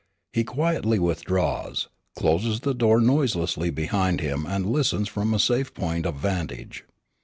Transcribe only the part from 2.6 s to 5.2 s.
the door noiselessly behind him and listens